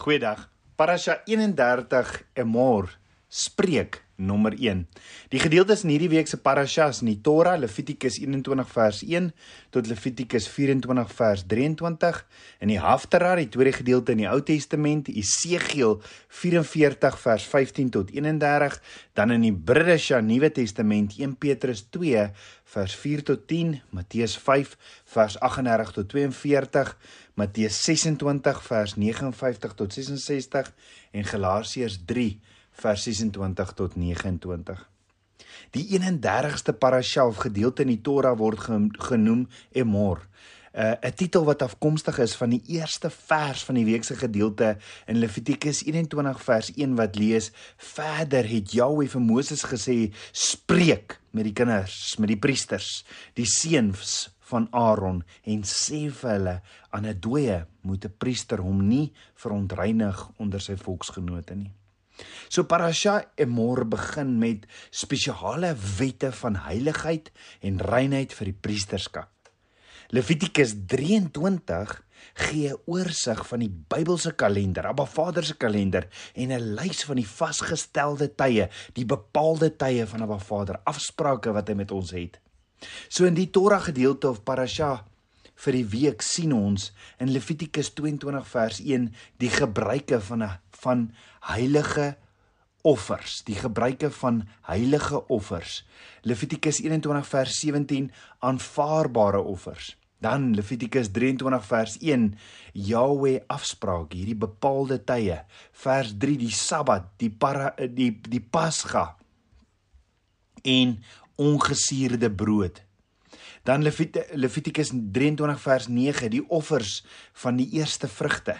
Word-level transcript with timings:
Goeiedag. 0.00 0.48
Parasha 0.80 1.20
31 1.26 2.24
Emor 2.34 2.88
spreek 3.28 4.00
nommer 4.20 4.54
1. 4.54 4.84
Die 5.32 5.40
gedeeltes 5.40 5.82
in 5.84 5.92
hierdie 5.94 6.10
week 6.12 6.28
se 6.28 6.38
parashas 6.40 7.00
in 7.02 7.10
die 7.10 7.18
Torah, 7.24 7.56
Levitikus 7.58 8.18
21 8.20 8.68
vers 8.70 9.00
1 9.06 9.30
tot 9.74 9.88
Levitikus 9.90 10.48
24 10.52 11.14
vers 11.16 11.44
23, 11.48 12.20
in 12.60 12.72
die 12.72 12.80
Haftarah, 12.80 13.36
die 13.40 13.48
tweede 13.50 13.72
gedeelte 13.78 14.14
in 14.14 14.24
die 14.24 14.28
Ou 14.30 14.42
Testament, 14.44 15.08
Esegiel 15.08 15.98
44 16.28 17.18
vers 17.24 17.48
15 17.48 17.90
tot 17.96 18.12
31, 18.14 18.78
dan 19.16 19.34
in 19.34 19.48
die 19.48 19.54
Bridesha 19.54 20.20
Nuwe 20.20 20.52
Testament 20.52 21.16
1 21.18 21.38
Petrus 21.40 21.86
2 21.90 22.28
vers 22.70 22.94
4 22.94 23.24
tot 23.32 23.48
10, 23.50 23.80
Matteus 23.96 24.36
5 24.38 24.76
vers 25.16 25.40
38 25.40 25.96
tot 25.96 26.12
42, 26.12 26.94
Matteus 27.40 27.82
26 27.86 28.62
vers 28.68 28.96
59 29.00 29.74
tot 29.74 29.92
66 29.96 30.72
en 31.16 31.24
Galasiërs 31.24 32.00
3 32.06 32.49
vers 32.70 33.02
26 33.02 33.72
tot 33.72 33.96
29. 33.96 34.88
Die 35.70 35.86
31ste 35.98 36.72
parasha 36.72 37.26
of 37.26 37.36
gedeelte 37.36 37.82
in 37.82 37.88
die 37.88 38.00
Torah 38.02 38.36
word 38.38 38.58
genoem 38.98 39.48
Emor. 39.72 40.26
'n 40.70 40.98
uh, 41.02 41.10
titel 41.10 41.44
wat 41.44 41.62
afkomstig 41.62 42.18
is 42.22 42.36
van 42.38 42.52
die 42.54 42.62
eerste 42.78 43.10
vers 43.10 43.64
van 43.66 43.74
die 43.74 43.84
week 43.84 44.04
se 44.06 44.14
gedeelte 44.14 44.76
in 45.06 45.18
Levitikus 45.18 45.82
21 45.84 46.42
vers 46.42 46.70
1 46.74 46.94
wat 46.94 47.16
lees: 47.18 47.50
Verder 47.76 48.46
het 48.46 48.70
Jahweh 48.72 49.08
vir 49.10 49.20
Moses 49.20 49.64
gesê: 49.66 50.14
"Spreek 50.32 51.18
met 51.30 51.44
die 51.44 51.52
kinders, 51.52 52.16
met 52.18 52.28
die 52.28 52.38
priesters, 52.38 53.04
die 53.34 53.46
seuns 53.46 54.30
van 54.50 54.68
Aaron 54.70 55.24
en 55.42 55.66
sê 55.66 56.06
vir 56.10 56.30
hulle 56.30 56.56
aan 56.90 57.06
'n 57.06 57.18
dooie 57.18 57.66
moet 57.82 58.04
'n 58.04 58.14
priester 58.18 58.58
hom 58.58 58.86
nie 58.88 59.12
verontreinig 59.34 60.30
onder 60.38 60.60
sy 60.60 60.76
volksgenote 60.76 61.54
nie. 61.54 61.72
So 62.48 62.64
Parasha 62.64 63.32
Emor 63.36 63.84
begin 63.88 64.38
met 64.38 64.66
spesiale 64.90 65.74
wette 65.98 66.32
van 66.32 66.56
heiligheid 66.66 67.30
en 67.60 67.80
reinheid 67.80 68.32
vir 68.32 68.50
die 68.52 68.58
priesterskap. 68.60 69.30
Levitikus 70.10 70.74
23 70.90 72.02
gee 72.34 72.68
'n 72.68 72.80
oorsig 72.86 73.46
van 73.46 73.60
die 73.60 73.70
Bybelse 73.70 74.32
kalender, 74.34 74.86
Abba 74.86 75.06
Vader 75.06 75.44
se 75.44 75.56
kalender 75.56 76.08
en 76.34 76.52
'n 76.52 76.74
lys 76.74 77.04
van 77.04 77.16
die 77.16 77.28
vasgestelde 77.28 78.34
tye, 78.34 78.68
die 78.92 79.04
bepaalde 79.04 79.76
tye 79.76 80.06
van 80.06 80.22
Abba 80.22 80.38
Vader, 80.38 80.80
afsprake 80.84 81.52
wat 81.52 81.68
hy 81.68 81.74
met 81.74 81.90
ons 81.90 82.10
het. 82.10 82.40
So 83.08 83.24
in 83.24 83.34
die 83.34 83.50
Torah 83.50 83.82
gedeelte 83.82 84.28
of 84.28 84.42
parasha 84.42 85.04
vir 85.60 85.72
die 85.72 85.84
week 85.84 86.22
sien 86.22 86.52
ons 86.56 86.92
in 87.20 87.32
Levitikus 87.32 87.92
22 87.94 88.46
vers 88.48 88.80
1 88.80 89.10
die 89.42 89.50
gebruike 89.50 90.20
van 90.20 90.42
'n 90.42 90.58
van 90.82 91.10
heilige 91.52 92.16
offers, 92.82 93.42
die 93.44 93.56
gebruike 93.58 94.10
van 94.10 94.42
heilige 94.68 95.26
offers. 95.28 95.84
Levitikus 96.22 96.80
21 96.80 97.26
vers 97.28 97.58
17 97.60 98.10
aanvaarbare 98.38 99.40
offers. 99.40 99.96
Dan 100.20 100.54
Levitikus 100.54 101.08
23 101.12 101.64
vers 101.64 101.96
1 101.98 102.34
Jahweh 102.72 103.40
afspraak, 103.48 104.12
hierdie 104.12 104.36
bepaalde 104.36 105.00
tye. 105.04 105.38
Vers 105.72 106.12
3 106.20 106.36
die 106.42 106.52
Sabbat, 106.52 107.08
die 107.20 107.30
para, 107.32 107.72
die 107.88 108.12
die 108.28 108.42
Pasga. 108.44 109.16
En 110.60 110.98
ongesuurde 111.40 112.28
brood. 112.28 112.82
Dan 113.64 113.82
Levit 113.82 114.18
Levitikus 114.36 114.92
23 114.92 115.60
vers 115.60 115.88
9 115.88 116.30
die 116.36 116.44
offers 116.48 117.00
van 117.32 117.56
die 117.56 117.70
eerste 117.80 118.08
vrugte. 118.08 118.58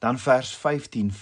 Dan 0.00 0.18
vers 0.18 0.56
15 0.56 1.12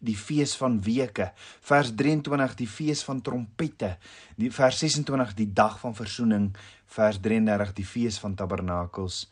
die 0.00 0.16
fees 0.16 0.54
van 0.56 0.78
weke, 0.84 1.30
vers 1.60 1.92
23 1.96 2.56
die 2.58 2.68
fees 2.68 3.04
van 3.06 3.20
trompette, 3.24 3.94
die 4.40 4.50
vers 4.52 4.80
26 4.82 5.34
die 5.38 5.50
dag 5.52 5.78
van 5.82 5.94
verzoening, 5.94 6.50
vers 6.90 7.20
33 7.22 7.74
die 7.76 7.86
fees 7.86 8.18
van 8.22 8.34
tabernakels. 8.34 9.26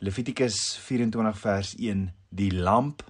Levitikus 0.00 0.76
24 0.84 1.38
vers 1.40 1.76
1 1.78 2.08
die 2.28 2.52
lamp. 2.52 3.04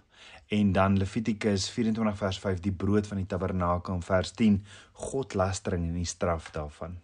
En 0.46 0.70
dan 0.72 0.98
Levitikus 0.98 1.66
24 1.74 2.18
vers 2.20 2.38
5 2.38 2.60
die 2.62 2.74
brood 2.74 3.08
van 3.10 3.18
die 3.18 3.26
tabernakel. 3.26 3.98
En 3.98 4.06
vers 4.06 4.30
10 4.38 4.60
godlastering 5.08 5.88
en 5.88 5.98
die 5.98 6.06
straf 6.06 6.52
daarvan. 6.54 7.00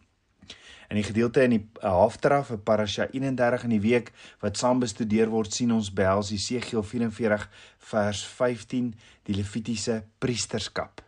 In 0.92 0.98
die 0.98 1.06
gedeelte 1.08 1.41
in 1.41 1.54
die 1.54 1.62
uh, 1.80 1.88
Haftarah 2.03 2.42
vir 2.44 2.58
Parasha 2.60 3.06
31 3.08 3.62
in 3.64 3.72
die 3.72 3.80
week 3.80 4.10
wat 4.42 4.58
saam 4.60 4.82
bestudeer 4.82 5.30
word, 5.32 5.48
sien 5.56 5.70
ons 5.72 5.86
behels 5.88 6.28
Jesegiel 6.34 6.82
44 6.84 7.47
vers 7.88 8.19
15 8.28 8.91
die 9.25 9.36
Levitiese 9.38 10.03
priesterskap. 10.20 11.00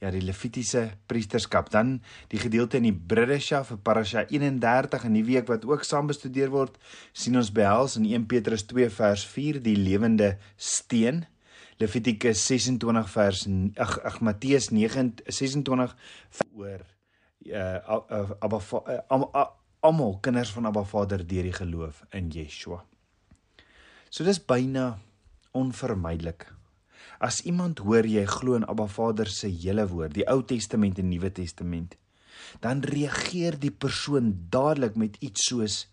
Ja, 0.00 0.08
die 0.08 0.22
Levitiese 0.24 0.86
priesterskap. 1.04 1.68
Dan 1.68 1.98
die 2.32 2.40
gedeelte 2.40 2.78
in 2.80 2.86
die 2.88 2.94
Bridesha 2.96 3.60
vir 3.68 3.82
Parasha 3.84 4.22
31 4.30 5.04
in 5.10 5.18
die 5.18 5.26
week 5.26 5.52
wat 5.52 5.66
ook 5.68 5.84
saam 5.84 6.08
bestudeer 6.08 6.48
word, 6.54 6.78
sien 7.12 7.36
ons 7.36 7.50
behels 7.52 7.98
in 8.00 8.06
1 8.08 8.24
Petrus 8.30 8.64
2 8.72 8.88
vers 8.94 9.26
4 9.34 9.58
die 9.66 9.76
lewende 9.76 10.30
steen. 10.56 11.26
Levitikus 11.76 12.46
26 12.48 13.12
vers 13.12 13.44
ag 13.84 14.24
Matteus 14.24 14.70
9 14.72 15.12
26 15.28 15.94
oor 16.56 16.88
uh 17.48 18.34
Abba 18.40 18.60
uh, 18.86 19.46
almal 19.80 20.18
kinders 20.20 20.52
van 20.52 20.66
Abba 20.66 20.84
Vader 20.84 21.26
deur 21.26 21.46
die 21.48 21.56
geloof 21.56 22.02
in 22.12 22.30
Yeshua. 22.30 22.82
So 24.10 24.24
dis 24.24 24.40
byna 24.42 24.98
onvermydelik. 25.56 26.44
As 27.20 27.40
iemand 27.48 27.80
hoor 27.84 28.06
jy 28.08 28.24
glo 28.28 28.58
in 28.58 28.66
Abba 28.68 28.86
Vader 28.88 29.28
se 29.28 29.48
hele 29.48 29.86
woord, 29.88 30.14
die 30.16 30.26
Ou 30.28 30.42
Testament 30.44 30.98
en 31.00 31.08
Nuwe 31.08 31.32
Testament, 31.32 31.96
dan 32.60 32.84
reageer 32.84 33.56
die 33.60 33.72
persoon 33.72 34.34
dadelik 34.52 34.96
met 34.96 35.16
iets 35.24 35.48
soos 35.48 35.86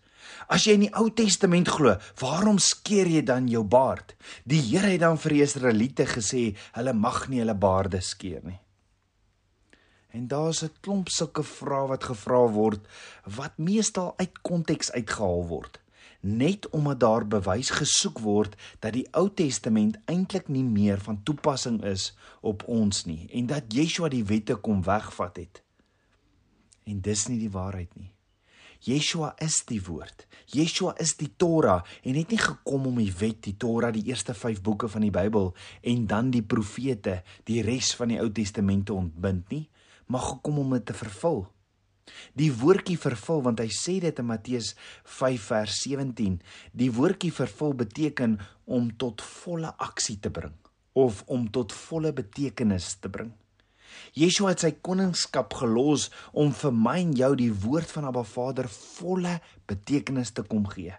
As 0.50 0.64
jy 0.66 0.74
in 0.76 0.84
die 0.86 0.94
Ou 0.98 1.08
Testament 1.14 1.68
glo, 1.72 1.94
waarom 2.20 2.58
skeer 2.62 3.08
jy 3.10 3.22
dan 3.26 3.48
jou 3.50 3.62
baard? 3.64 4.14
Die 4.48 4.60
Here 4.60 4.90
het 4.92 5.02
dan 5.04 5.18
vir 5.20 5.38
Israeliete 5.40 6.08
gesê, 6.10 6.50
hulle 6.76 6.94
mag 6.96 7.26
nie 7.30 7.42
hulle 7.42 7.56
baarde 7.56 8.00
skeer 8.04 8.42
nie. 8.44 8.58
En 10.10 10.28
daar's 10.28 10.62
'n 10.64 10.72
klomp 10.80 11.08
sulke 11.08 11.42
vrae 11.42 11.86
wat 11.86 12.04
gevra 12.04 12.48
word 12.48 12.80
wat 13.36 13.58
meestal 13.58 14.14
uit 14.16 14.40
konteks 14.40 14.92
uitgehaal 14.92 15.46
word, 15.46 15.80
net 16.20 16.68
omdat 16.68 17.00
daar 17.00 17.26
bewys 17.26 17.70
gesoek 17.70 18.18
word 18.18 18.56
dat 18.78 18.92
die 18.92 19.06
Ou 19.10 19.28
Testament 19.34 19.98
eintlik 20.04 20.48
nie 20.48 20.64
meer 20.64 21.00
van 21.00 21.22
toepassing 21.22 21.84
is 21.84 22.16
op 22.40 22.64
ons 22.66 23.04
nie 23.04 23.28
en 23.32 23.46
dat 23.46 23.72
Yeshua 23.74 24.08
die 24.08 24.24
wette 24.24 24.56
kom 24.56 24.82
wegvat 24.82 25.36
het. 25.36 25.62
En 26.84 27.00
dis 27.00 27.26
nie 27.28 27.38
die 27.38 27.52
waarheid 27.52 27.94
nie. 27.94 28.12
Yeshua 28.80 29.34
is 29.36 29.64
die 29.66 29.82
woord. 29.82 30.26
Yeshua 30.46 30.94
is 30.98 31.16
die 31.16 31.32
Torah 31.36 31.84
en 32.02 32.14
het 32.14 32.28
nie 32.30 32.38
gekom 32.38 32.86
om 32.86 32.96
die 32.96 33.12
wet, 33.18 33.42
die 33.42 33.56
Torah, 33.56 33.92
die 33.92 34.06
eerste 34.06 34.34
5 34.34 34.62
boeke 34.62 34.88
van 34.88 35.00
die 35.00 35.10
Bybel 35.10 35.54
en 35.82 36.06
dan 36.06 36.30
die 36.30 36.42
profete, 36.42 37.22
die 37.44 37.62
res 37.62 37.94
van 37.94 38.08
die 38.08 38.20
Ou 38.20 38.30
Testament 38.32 38.86
te 38.86 38.94
ontbind 38.94 39.50
nie 39.50 39.68
maar 40.08 40.26
gekom 40.32 40.58
om 40.64 40.74
dit 40.76 40.86
te 40.88 40.96
vervul. 40.96 41.46
Die 42.40 42.50
woordjie 42.52 42.96
vervul 43.00 43.42
want 43.44 43.60
hy 43.60 43.68
sê 43.74 43.98
dit 44.02 44.20
in 44.20 44.28
Matteus 44.28 44.72
5 45.18 45.48
vers 45.52 45.80
17. 45.84 46.38
Die 46.72 46.90
woordjie 46.94 47.32
vervul 47.34 47.76
beteken 47.84 48.38
om 48.64 48.88
tot 49.00 49.24
volle 49.24 49.74
aksie 49.76 50.18
te 50.20 50.32
bring 50.32 50.56
of 50.98 51.20
om 51.30 51.44
tot 51.54 51.72
volle 51.86 52.10
betekenis 52.16 52.96
te 53.02 53.10
bring. 53.12 53.30
Yeshua 54.18 54.52
het 54.52 54.64
sy 54.64 54.72
koningskap 54.84 55.54
gelos 55.60 56.08
om 56.32 56.50
vir 56.54 56.74
my 56.74 56.96
en 57.04 57.12
jou 57.18 57.30
die 57.38 57.52
woord 57.64 57.92
van 57.94 58.08
Abba 58.08 58.24
Vader 58.26 58.68
volle 58.72 59.38
betekenis 59.70 60.32
te 60.34 60.44
kom 60.48 60.66
gee. 60.72 60.96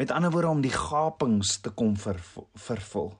Met 0.00 0.10
ander 0.10 0.32
woorde 0.34 0.54
om 0.56 0.64
die 0.64 0.74
gapings 0.74 1.58
te 1.62 1.70
kom 1.70 1.94
vervul. 2.00 3.12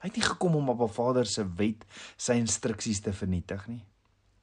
Hy 0.00 0.10
het 0.10 0.18
nie 0.20 0.26
gekom 0.26 0.56
om 0.60 0.70
Abba 0.72 0.88
Vader 0.88 1.28
se 1.28 1.44
wet, 1.58 1.84
sy 2.16 2.38
instruksies 2.40 3.02
te 3.04 3.12
vernietig 3.16 3.66
nie. 3.68 3.82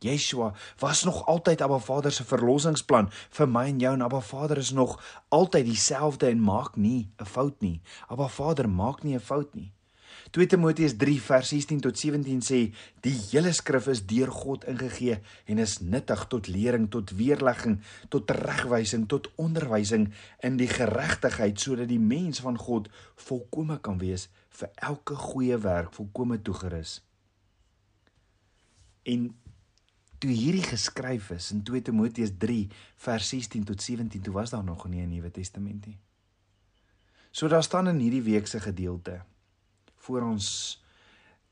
Yeshua 0.02 0.54
was 0.80 1.04
nog 1.04 1.26
altyd 1.26 1.62
Abba 1.62 1.80
Vader 1.80 2.12
se 2.12 2.24
verlossingsplan 2.24 3.12
vir 3.38 3.50
my 3.50 3.68
en 3.70 3.80
jou 3.80 3.94
en 3.94 4.02
Abba 4.02 4.22
Vader 4.22 4.58
is 4.58 4.72
nog 4.72 4.98
altyd 5.30 5.66
dieselfde 5.66 6.32
en 6.32 6.42
maak 6.42 6.76
nie 6.76 7.12
'n 7.20 7.26
fout 7.26 7.62
nie. 7.62 7.82
Abba 8.08 8.28
Vader 8.28 8.70
maak 8.70 9.04
nie 9.04 9.16
'n 9.16 9.20
fout 9.20 9.54
nie. 9.54 9.72
2 10.32 10.48
Timoteus 10.48 10.94
3 10.98 11.22
vers 11.22 11.48
16 11.48 11.80
tot 11.80 11.98
17 12.00 12.42
sê 12.42 12.60
die 13.04 13.16
hele 13.32 13.52
skrif 13.52 13.88
is 13.92 14.06
deur 14.08 14.32
God 14.32 14.64
ingegee 14.64 15.18
en 15.46 15.58
is 15.58 15.80
nuttig 15.80 16.28
tot 16.32 16.48
lering, 16.48 16.90
tot 16.90 17.12
weerlegging, 17.12 17.82
tot 18.10 18.32
regwysing, 18.32 19.08
tot 19.08 19.28
onderwysing 19.36 20.14
in 20.40 20.58
die 20.58 20.70
geregtigheid 20.72 21.60
sodat 21.60 21.92
die 21.92 22.00
mens 22.00 22.40
van 22.40 22.58
God 22.58 22.88
volkome 23.16 23.80
kan 23.80 24.00
wees 24.00 24.30
vir 24.50 24.72
elke 24.76 25.16
goeie 25.16 25.58
werk 25.58 25.94
volkome 25.94 26.42
toegerus. 26.42 27.02
En 29.04 29.41
toe 30.22 30.30
hierdie 30.30 30.66
geskryf 30.66 31.32
is 31.34 31.50
in 31.56 31.64
2 31.66 31.82
Timoteus 31.90 32.36
3 32.38 32.68
vers 33.06 33.30
16 33.34 33.66
tot 33.72 33.82
17 33.82 34.22
toe 34.22 34.34
was 34.34 34.54
daar 34.54 34.64
nog 34.64 34.88
nie 34.88 35.02
'n 35.02 35.10
Nuwe 35.10 35.32
Testament 35.32 35.86
nie. 35.86 35.98
So 37.32 37.48
daar 37.48 37.64
staan 37.64 37.88
in 37.88 38.00
hierdie 38.00 38.22
week 38.22 38.48
se 38.48 38.60
gedeelte 38.60 39.22
voor 39.98 40.22
ons 40.22 40.80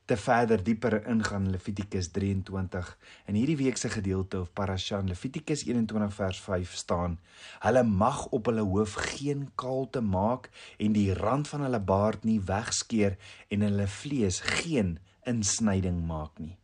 te 0.05 0.17
verder 0.17 0.63
dieper 0.63 1.07
ingaan 1.07 1.49
Levitikus 1.49 2.07
23. 2.11 2.97
In 3.25 3.35
hierdie 3.35 3.57
week 3.57 3.77
se 3.77 3.89
gedeelte 3.89 4.41
of 4.41 4.53
parasha 4.53 5.01
Levitikus 5.05 5.63
21 5.65 6.13
vers 6.13 6.41
5 6.41 6.73
staan: 6.73 7.19
Hulle 7.59 7.83
mag 7.83 8.25
op 8.25 8.45
hulle 8.45 8.61
hoof 8.61 8.93
geen 8.93 9.49
kaalte 9.55 10.01
maak 10.01 10.49
en 10.77 10.91
die 10.91 11.13
rand 11.13 11.47
van 11.47 11.61
hulle 11.61 11.79
baard 11.79 12.23
nie 12.23 12.41
wegskeer 12.41 13.17
en 13.47 13.61
hulle 13.61 13.87
vlees 13.87 14.39
geen 14.39 14.97
insnyding 15.23 16.05
maak 16.05 16.39
nie. 16.39 16.58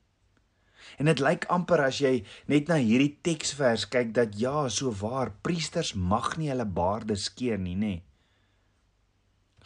En 1.00 1.10
dit 1.10 1.22
lyk 1.24 1.46
amper 1.52 1.84
as 1.86 2.00
jy 2.04 2.24
net 2.52 2.70
na 2.72 2.80
hierdie 2.80 3.18
teksvers 3.26 3.88
kyk 3.92 4.14
dat 4.16 4.36
ja, 4.40 4.68
so 4.70 4.94
waar, 5.02 5.34
priesters 5.44 5.94
mag 5.96 6.36
nie 6.40 6.52
hulle 6.52 6.66
baarde 6.66 7.18
skeer 7.20 7.60
nie, 7.60 7.76
nê. 7.76 7.94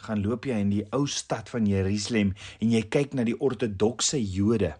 Gaan 0.00 0.22
loop 0.24 0.46
jy 0.48 0.56
in 0.62 0.72
die 0.72 0.84
ou 0.96 1.04
stad 1.10 1.50
van 1.52 1.66
Jerusalem 1.68 2.32
en 2.60 2.72
jy 2.72 2.82
kyk 2.88 3.14
na 3.14 3.26
die 3.28 3.36
ortodokse 3.36 4.20
Jode 4.20 4.74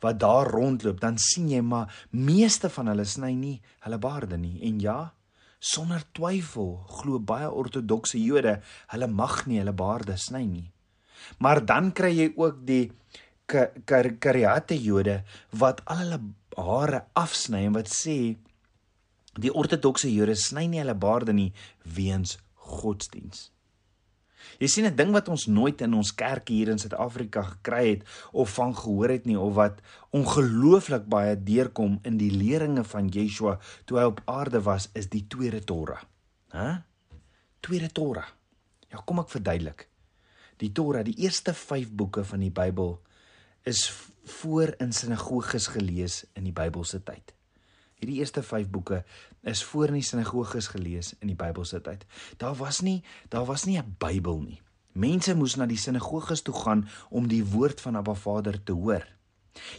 wat 0.00 0.16
daar 0.16 0.48
rondloop, 0.48 0.96
dan 1.00 1.18
sien 1.20 1.50
jy 1.52 1.60
maar 1.60 1.92
meeste 2.16 2.70
van 2.72 2.88
hulle 2.88 3.04
sny 3.04 3.34
nie 3.36 3.56
hulle 3.84 3.98
baarde 4.00 4.38
nie. 4.40 4.56
En 4.64 4.78
ja, 4.80 5.12
sonder 5.60 6.06
twyfel 6.16 6.78
glo 6.88 7.20
baie 7.20 7.50
ortodokse 7.52 8.20
Jode 8.20 8.58
hulle 8.94 9.08
mag 9.12 9.42
nie 9.46 9.60
hulle 9.60 9.76
baarde 9.76 10.16
sny 10.16 10.46
nie. 10.48 10.70
Maar 11.38 11.60
dan 11.68 11.92
kry 11.92 12.14
jy 12.16 12.30
ook 12.32 12.62
die 12.64 12.86
kariate 13.50 14.78
Jode 14.80 15.20
wat 15.62 15.82
al 15.84 16.04
hulle 16.04 16.20
hare 16.56 17.04
afsny 17.18 17.64
en 17.68 17.76
wat 17.78 17.90
sê 17.92 18.16
die 19.40 19.52
ortodokse 19.54 20.10
Jode 20.10 20.36
sny 20.36 20.66
nie 20.70 20.82
hulle 20.82 20.96
baarde 20.98 21.34
nie 21.36 21.52
weens 21.96 22.38
godsdiens. 22.70 23.48
Jy 24.60 24.68
sien 24.68 24.86
'n 24.86 24.96
ding 24.96 25.12
wat 25.12 25.28
ons 25.28 25.46
nooit 25.46 25.80
in 25.80 25.94
ons 25.94 26.12
kerk 26.14 26.48
hier 26.48 26.68
in 26.68 26.78
Suid-Afrika 26.78 27.42
gekry 27.42 27.84
het 27.88 28.02
of 28.32 28.50
van 28.58 28.74
gehoor 28.74 29.08
het 29.08 29.26
nie 29.26 29.38
of 29.38 29.54
wat 29.54 29.80
ongelooflik 30.10 31.06
baie 31.08 31.36
deurkom 31.36 31.98
in 32.02 32.16
die 32.16 32.30
leringe 32.30 32.84
van 32.84 33.08
Yeshua 33.08 33.58
toe 33.84 33.98
hy 33.98 34.04
op 34.04 34.22
aarde 34.24 34.62
was 34.62 34.88
is 34.92 35.08
die 35.08 35.26
tweede 35.28 35.64
Torah. 35.64 36.02
Hæ? 36.52 36.82
Tweede 37.60 37.92
Torah. 37.92 38.28
Ja, 38.90 39.02
kom 39.04 39.18
ek 39.18 39.28
verduidelik. 39.28 39.88
Die 40.56 40.72
Torah, 40.72 41.04
die 41.04 41.16
eerste 41.16 41.54
5 41.54 41.92
boeke 41.92 42.24
van 42.24 42.40
die 42.40 42.50
Bybel 42.50 42.98
is 43.62 43.92
voor 44.24 44.74
in 44.78 44.92
sinagoges 44.92 45.66
gelees 45.66 46.24
in 46.32 46.44
die 46.44 46.52
Bybelse 46.52 47.02
tyd. 47.02 47.34
Hierdie 48.00 48.18
eerste 48.18 48.42
5 48.42 48.70
boeke 48.72 49.02
is 49.44 49.64
voor 49.64 49.90
in 49.92 49.98
die 49.98 50.06
sinagoges 50.06 50.70
gelees 50.72 51.12
in 51.20 51.28
die 51.32 51.36
Bybelse 51.36 51.80
tyd. 51.84 52.06
Daar 52.40 52.56
was 52.56 52.80
nie 52.80 53.02
daar 53.28 53.44
was 53.44 53.64
nie 53.64 53.78
'n 53.78 53.96
Bybel 53.98 54.40
nie. 54.40 54.60
Mense 54.92 55.34
moes 55.34 55.54
na 55.56 55.66
die 55.66 55.78
sinagoges 55.78 56.42
toe 56.42 56.54
gaan 56.54 56.88
om 57.10 57.28
die 57.28 57.44
woord 57.44 57.80
van 57.80 57.96
Abba 57.96 58.14
Vader 58.14 58.62
te 58.62 58.72
hoor. 58.72 59.06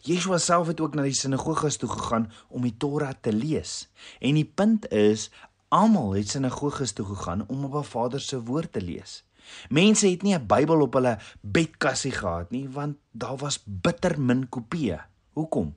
Yeshua 0.04 0.38
self 0.38 0.68
het 0.68 0.82
ook 0.82 0.96
na 0.96 1.02
die 1.02 1.16
sinagoges 1.16 1.78
toe 1.78 1.90
gegaan 1.90 2.32
om 2.48 2.62
die 2.62 2.76
Torah 2.78 3.14
te 3.22 3.34
lees. 3.34 3.90
En 4.20 4.36
die 4.36 4.46
punt 4.46 4.88
is 4.92 5.30
almal 5.68 6.16
het 6.16 6.30
sinagoges 6.30 6.92
toe 6.92 7.06
gegaan 7.06 7.48
om 7.48 7.66
Abba 7.66 7.82
Vader 7.82 8.22
se 8.22 8.42
woord 8.44 8.72
te 8.72 8.82
lees. 8.82 9.24
Mense 9.70 10.08
het 10.08 10.24
nie 10.24 10.36
'n 10.36 10.48
Bybel 10.48 10.82
op 10.82 10.94
hulle 10.94 11.18
bedkassie 11.42 12.12
gehad 12.12 12.52
nie, 12.52 12.70
want 12.70 12.98
daar 13.12 13.38
was 13.38 13.64
bitter 13.66 14.22
min 14.22 14.50
kopieë. 14.50 15.00
Hoekom? 15.34 15.76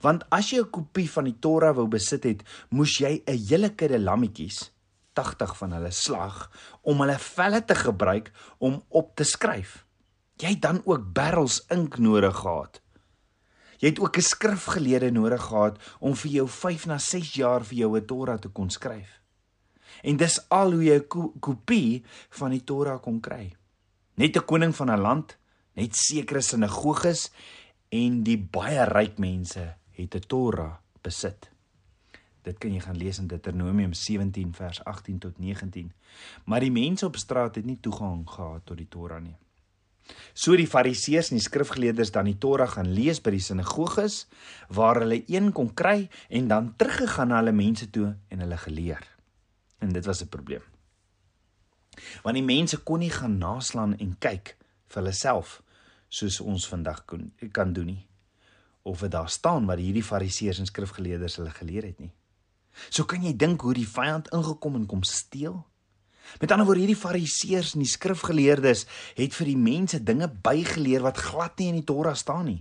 Want 0.00 0.24
as 0.30 0.50
jy 0.50 0.60
'n 0.60 0.70
kopie 0.70 1.10
van 1.10 1.24
die 1.24 1.38
Torah 1.38 1.74
wou 1.74 1.88
besit 1.88 2.24
het, 2.24 2.42
moes 2.70 2.98
jy 2.98 3.22
'n 3.26 3.38
hele 3.48 3.70
kudde 3.74 3.98
lammetjies, 3.98 4.72
80 5.12 5.56
van 5.56 5.72
hulle 5.72 5.90
slag, 5.90 6.50
om 6.82 7.00
hulle 7.00 7.18
velle 7.18 7.64
te 7.64 7.74
gebruik 7.74 8.32
om 8.58 8.82
op 8.88 9.16
te 9.16 9.24
skryf. 9.24 9.84
Jy 10.36 10.48
het 10.48 10.62
dan 10.62 10.82
ook 10.84 11.12
barrels 11.12 11.64
ink 11.68 11.98
nodig 11.98 12.36
gehad. 12.36 12.80
Jy 13.78 13.88
het 13.88 14.00
ook 14.00 14.16
'n 14.16 14.20
skrifgeleerde 14.20 15.10
nodig 15.10 15.42
gehad 15.42 15.78
om 16.00 16.16
vir 16.16 16.30
jou 16.30 16.48
5 16.48 16.86
na 16.86 16.98
6 16.98 17.34
jaar 17.34 17.64
vir 17.64 17.76
jou 17.76 17.96
'n 17.96 18.06
Torah 18.06 18.38
te 18.38 18.48
kon 18.48 18.70
skryf. 18.70 19.19
En 20.02 20.16
dis 20.16 20.38
al 20.48 20.72
hoe 20.72 20.84
jy 20.84 20.98
'n 20.98 21.40
kopie 21.40 22.02
van 22.30 22.50
die 22.50 22.64
Torah 22.64 23.00
kon 23.00 23.20
kry. 23.20 23.52
Net 24.14 24.36
'n 24.36 24.44
koning 24.44 24.74
van 24.76 24.90
'n 24.90 25.00
land, 25.00 25.38
net 25.74 25.94
sekere 25.94 26.40
sinagoges 26.40 27.30
en 27.88 28.22
die 28.22 28.38
baie 28.38 28.84
ryk 28.84 29.18
mense 29.18 29.76
het 29.90 30.14
'n 30.14 30.26
Torah 30.26 30.76
besit. 31.02 31.50
Dit 32.42 32.58
kan 32.58 32.72
jy 32.72 32.80
gaan 32.80 32.96
lees 32.96 33.18
in 33.18 33.26
Deuteronomium 33.26 33.92
17 33.92 34.54
vers 34.54 34.84
18 34.84 35.18
tot 35.18 35.38
19. 35.38 35.92
Maar 36.44 36.60
die 36.60 36.72
mense 36.72 37.06
op 37.06 37.16
straat 37.16 37.54
het 37.54 37.64
nie 37.64 37.78
toegang 37.80 38.24
gehad 38.28 38.64
tot 38.64 38.76
die 38.76 38.88
Torah 38.88 39.20
nie. 39.22 39.36
So 40.34 40.56
die 40.56 40.66
Fariseërs 40.66 41.30
en 41.30 41.38
die 41.38 41.44
skrifgeleerdes 41.44 42.10
dan 42.10 42.24
die 42.30 42.38
Torah 42.38 42.68
gaan 42.70 42.90
lees 42.96 43.20
by 43.22 43.34
die 43.36 43.44
sinagoges 43.44 44.24
waar 44.68 45.02
hulle 45.04 45.22
een 45.28 45.52
kon 45.52 45.74
kry 45.74 46.08
en 46.28 46.48
dan 46.48 46.74
teruggegaan 46.76 47.28
na 47.28 47.42
hulle 47.42 47.54
mense 47.54 47.90
toe 47.90 48.14
en 48.28 48.40
hulle 48.40 48.56
geleer. 48.56 49.04
En 49.80 49.92
dit 49.92 50.04
was 50.04 50.22
'n 50.22 50.28
probleem. 50.28 50.62
Want 52.22 52.36
die 52.36 52.44
mense 52.44 52.76
kon 52.76 52.98
nie 52.98 53.10
gaan 53.10 53.38
naslaan 53.38 53.96
en 53.98 54.16
kyk 54.18 54.56
vir 54.86 55.02
hulle 55.02 55.12
self 55.12 55.62
soos 56.08 56.40
ons 56.40 56.68
vandag 56.68 57.04
kon 57.04 57.32
kan 57.52 57.72
doen 57.72 57.86
nie. 57.86 58.06
Of 58.82 59.00
dit 59.04 59.10
daar 59.10 59.28
staan 59.28 59.66
wat 59.66 59.78
hierdie 59.78 60.04
fariseërs 60.04 60.58
en 60.58 60.66
skrifgeleerdes 60.66 61.36
hulle 61.36 61.50
geleer 61.50 61.84
het 61.84 61.98
nie. 61.98 62.12
So 62.88 63.04
kan 63.04 63.22
jy 63.22 63.34
dink 63.36 63.60
hoe 63.60 63.74
die 63.74 63.88
vyand 63.88 64.30
ingekom 64.34 64.74
en 64.74 64.86
kom 64.86 65.02
steel? 65.02 65.60
Met 66.40 66.52
ander 66.52 66.66
woorde 66.66 66.84
hierdie 66.84 66.98
fariseërs 66.98 67.74
en 67.74 67.84
die 67.84 67.90
skrifgeleerdes 67.90 68.86
het 69.18 69.34
vir 69.34 69.50
die 69.50 69.58
mense 69.58 70.02
dinge 70.02 70.28
bygeleer 70.28 71.02
wat 71.02 71.18
glad 71.18 71.58
nie 71.58 71.70
in 71.72 71.80
die 71.80 71.86
Torah 71.88 72.14
staan 72.14 72.46
nie. 72.46 72.60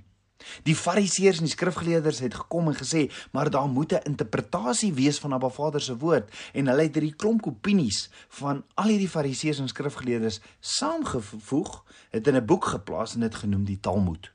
Die 0.64 0.76
Fariseërs 0.76 1.42
en 1.42 1.48
die 1.48 1.54
skrifgeleerders 1.54 2.20
het 2.24 2.34
gekom 2.34 2.68
en 2.72 2.78
gesê, 2.78 3.08
maar 3.32 3.50
daar 3.50 3.68
moet 3.68 3.94
'n 3.94 4.10
interpretasie 4.12 4.94
wees 4.94 5.20
van 5.20 5.34
Abba 5.34 5.50
Vader 5.50 5.82
se 5.82 5.98
woord 5.98 6.32
en 6.54 6.68
hulle 6.68 6.82
het 6.82 6.94
hierdie 6.94 7.16
klomp 7.16 7.48
opinies 7.48 8.10
van 8.28 8.64
al 8.74 8.88
hierdie 8.88 9.10
Fariseërs 9.10 9.60
en 9.60 9.68
skrifgeleerders 9.68 10.40
saamgevoeg, 10.60 11.84
het 12.10 12.28
in 12.28 12.36
'n 12.36 12.46
boek 12.46 12.66
geplaas 12.66 13.14
en 13.14 13.20
dit 13.20 13.36
genoem 13.36 13.64
die 13.64 13.80
Talmud. 13.80 14.32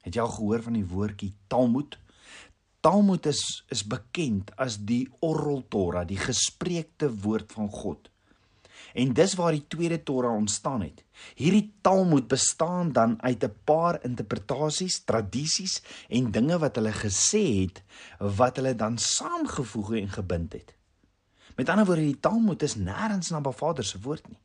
Het 0.00 0.14
jy 0.14 0.20
al 0.20 0.28
gehoor 0.28 0.62
van 0.62 0.72
die 0.72 0.86
woordjie 0.86 1.34
Talmud? 1.46 1.98
Talmud 2.80 3.26
is 3.26 3.64
is 3.68 3.86
bekend 3.86 4.56
as 4.56 4.78
die 4.78 5.08
Oral 5.20 5.62
Torah, 5.68 6.06
die 6.06 6.18
gespreekte 6.18 7.12
woord 7.22 7.52
van 7.52 7.68
God. 7.70 8.11
En 8.94 9.12
dis 9.12 9.34
waar 9.34 9.52
die 9.52 9.66
tweede 9.68 10.02
Torah 10.02 10.34
ontstaan 10.34 10.82
het. 10.82 11.04
Hierdie 11.34 11.72
Talmud 11.80 12.28
bestaan 12.28 12.92
dan 12.92 13.22
uit 13.22 13.44
'n 13.44 13.54
paar 13.64 13.98
interpretasies, 14.04 15.04
tradisies 15.04 15.82
en 16.08 16.30
dinge 16.30 16.58
wat 16.58 16.76
hulle 16.76 16.92
gesê 16.92 17.44
het 17.62 17.82
wat 18.18 18.56
hulle 18.56 18.74
dan 18.74 18.98
saamgevoeg 18.98 19.92
en 19.92 20.08
gebind 20.08 20.52
het. 20.52 20.74
Met 21.56 21.68
ander 21.68 21.86
woorde, 21.86 22.02
die 22.02 22.20
Talmud 22.20 22.62
is 22.62 22.76
nêrens 22.76 23.30
na 23.30 23.40
Ba 23.40 23.50
Vader 23.50 23.84
se 23.84 23.98
woord 24.00 24.28
nie. 24.28 24.38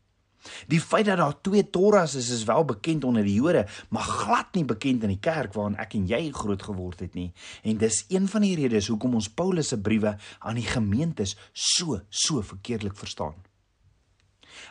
Die 0.67 0.81
feit 0.81 1.05
dat 1.05 1.17
daar 1.17 1.41
twee 1.41 1.69
Torahs 1.69 2.15
is, 2.15 2.29
is 2.29 2.43
wel 2.43 2.65
bekend 2.65 3.03
onder 3.03 3.23
die 3.23 3.33
Jode, 3.33 3.65
maar 3.89 4.03
glad 4.03 4.53
nie 4.53 4.65
bekend 4.65 5.03
in 5.03 5.15
die 5.15 5.19
kerk 5.19 5.53
waarin 5.57 5.77
ek 5.81 5.97
en 5.97 6.07
jy 6.07 6.21
groot 6.35 6.63
geword 6.63 7.03
het 7.03 7.17
nie. 7.17 7.31
En 7.63 7.79
dis 7.81 8.03
een 8.13 8.27
van 8.31 8.45
die 8.45 8.55
redes 8.59 8.87
hoekom 8.91 9.17
ons 9.19 9.29
Paulus 9.29 9.73
se 9.73 9.79
briewe 9.81 10.15
aan 10.39 10.59
die 10.59 10.67
gemeentes 10.67 11.35
so 11.51 12.01
so 12.09 12.41
verkeerdelik 12.41 12.97
verstaan. 12.97 13.35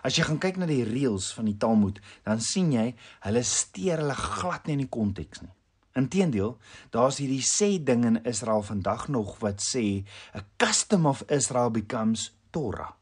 As 0.03 0.17
jy 0.17 0.25
gaan 0.25 0.41
kyk 0.43 0.57
na 0.57 0.67
die 0.67 0.85
reëls 0.85 1.33
van 1.37 1.45
die 1.45 1.57
Talmud, 1.57 2.01
dan 2.25 2.41
sien 2.41 2.73
jy 2.73 2.95
hulle 3.27 3.43
steur 3.43 4.03
hulle 4.03 4.15
glad 4.15 4.67
nie 4.67 4.79
in 4.79 4.85
die 4.85 4.93
konteks 4.93 5.43
nie. 5.43 5.53
Inteendeel, 5.97 6.59
daar's 6.93 7.23
hierdie 7.23 7.45
sê 7.45 7.77
ding 7.81 8.05
in 8.05 8.21
Israel 8.29 8.63
vandag 8.63 9.09
nog 9.09 9.39
wat 9.41 9.65
sê 9.65 10.05
a 10.37 10.45
custom 10.61 11.07
of 11.07 11.25
Israel 11.33 11.71
becomes 11.73 12.35
Torah. 12.53 12.93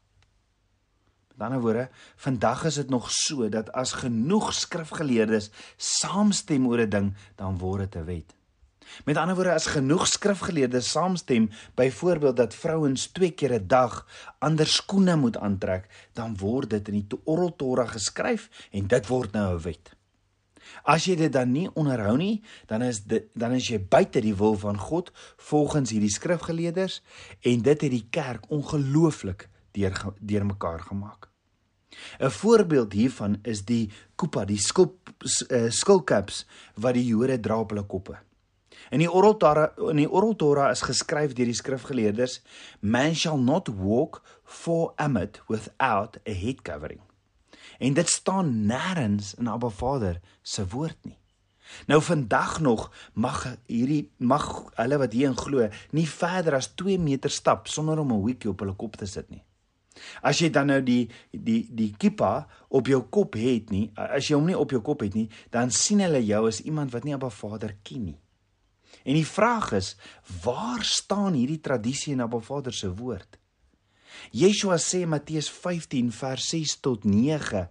Met 1.35 1.47
ander 1.47 1.59
woorde, 1.59 1.89
vandag 2.15 2.63
is 2.65 2.79
dit 2.79 2.89
nog 2.89 3.11
so 3.11 3.49
dat 3.51 3.71
as 3.75 3.97
genoeg 3.99 4.53
skrifgeleerdes 4.55 5.51
saamstem 5.75 6.67
oor 6.67 6.79
'n 6.79 6.89
ding, 6.89 7.13
dan 7.35 7.57
word 7.57 7.91
dit 7.91 7.95
'n 8.01 8.05
wet. 8.05 8.35
Met 9.05 9.17
ander 9.17 9.35
woorde 9.35 9.53
as 9.53 9.65
genoeg 9.65 10.07
skrifgeleerdes 10.07 10.91
saamstem 10.91 11.49
byvoorbeeld 11.75 12.37
dat 12.37 12.55
vrouens 12.55 13.07
twee 13.07 13.31
keer 13.31 13.53
'n 13.53 13.67
dag 13.67 14.07
ander 14.39 14.67
skoene 14.67 15.15
moet 15.15 15.37
aantrek, 15.37 15.89
dan 16.13 16.37
word 16.37 16.69
dit 16.69 16.87
in 16.87 16.93
die 16.93 17.19
Oral 17.23 17.55
Torah 17.55 17.89
geskryf 17.89 18.49
en 18.71 18.87
dit 18.87 19.07
word 19.07 19.31
nou 19.31 19.53
'n 19.53 19.61
wet. 19.61 19.95
As 20.83 21.05
jy 21.05 21.15
dit 21.15 21.33
dan 21.33 21.51
nie 21.51 21.69
onderhou 21.73 22.17
nie, 22.17 22.43
dan 22.69 22.81
is 22.81 23.03
dit 23.03 23.29
dan 23.33 23.51
is 23.51 23.67
jy 23.67 23.79
buite 23.79 24.21
die 24.21 24.35
wil 24.35 24.57
van 24.57 24.77
God 24.77 25.11
volgens 25.37 25.93
hierdie 25.93 26.13
skrifgeleerders 26.13 27.01
en 27.41 27.61
dit 27.61 27.81
het 27.81 27.91
die 27.91 28.07
kerk 28.09 28.49
ongelooflik 28.49 29.49
deur 29.71 30.13
deur 30.19 30.45
mekaar 30.45 30.79
gemaak. 30.79 31.29
'n 32.19 32.29
Voorbeeld 32.29 32.93
hiervan 32.93 33.39
is 33.43 33.63
die 33.65 33.91
kupa, 34.15 34.45
die 34.45 34.59
skulp 34.59 35.09
uh, 35.49 35.69
skullcaps 35.69 36.45
wat 36.75 36.93
die 36.93 37.05
Jode 37.05 37.39
dra 37.39 37.59
op 37.59 37.69
hulle 37.73 37.85
koppe. 37.87 38.17
In 38.91 38.99
die 38.99 39.09
Oral 39.11 39.37
Torah 39.37 39.71
in 39.89 39.97
die 39.97 40.09
Oral 40.09 40.35
Torah 40.35 40.69
is 40.71 40.85
geskryf 40.85 41.33
deur 41.33 41.49
die 41.49 41.57
skrifgeleerders, 41.57 42.41
man 42.81 43.15
shall 43.15 43.37
not 43.37 43.69
walk 43.69 44.21
for 44.43 44.93
amid 44.97 45.41
without 45.49 46.19
a 46.27 46.33
head 46.33 46.61
covering. 46.61 47.01
En 47.79 47.93
dit 47.93 48.09
staan 48.09 48.65
nêrens 48.69 49.33
in 49.39 49.47
Abba 49.47 49.69
Vader 49.69 50.21
se 50.41 50.67
woord 50.67 50.97
nie. 51.03 51.17
Nou 51.89 52.01
vandag 52.01 52.59
nog 52.61 52.91
mag 53.13 53.41
hierdie 53.65 54.11
mag 54.17 54.45
hulle 54.77 54.99
wat 55.01 55.13
hier 55.17 55.31
in 55.31 55.37
glo 55.37 55.65
nie 55.97 56.07
verder 56.09 56.59
as 56.59 56.69
2 56.77 56.99
meter 57.01 57.33
stap 57.33 57.67
sonder 57.67 57.99
om 57.99 58.13
'n 58.13 58.21
hoekie 58.21 58.49
op 58.49 58.59
hulle 58.59 58.75
kop 58.75 58.95
te 58.97 59.05
sit 59.05 59.29
nie. 59.29 59.43
As 60.21 60.39
jy 60.39 60.49
dan 60.49 60.67
nou 60.67 60.81
die 60.83 61.09
die 61.31 61.67
die 61.71 61.93
kippa 61.97 62.47
op 62.69 62.87
jou 62.87 63.01
kop 63.09 63.33
het 63.33 63.69
nie, 63.69 63.91
as 63.95 64.27
jy 64.27 64.35
hom 64.35 64.45
nie 64.45 64.57
op 64.57 64.71
jou 64.71 64.81
kop 64.81 65.01
het 65.01 65.13
nie, 65.13 65.29
dan 65.49 65.71
sien 65.71 65.99
hulle 65.99 66.25
jou 66.25 66.47
as 66.47 66.61
iemand 66.61 66.91
wat 66.91 67.03
nie 67.03 67.13
Abba 67.13 67.29
Vader 67.29 67.75
ken 67.83 68.03
nie. 68.05 68.19
En 69.05 69.13
die 69.13 69.27
vraag 69.27 69.71
is, 69.77 69.93
waar 70.43 70.83
staan 70.83 71.37
hierdie 71.37 71.61
tradisie 71.61 72.15
in 72.15 72.23
Abba 72.25 72.39
Vader 72.41 72.73
se 72.73 72.89
woord? 72.89 73.37
Yeshua 74.33 74.79
sê 74.81 75.03
Matteus 75.05 75.51
15 75.53 76.09
vers 76.11 76.47
6 76.49 76.79
tot 76.81 77.05
9: 77.05 77.67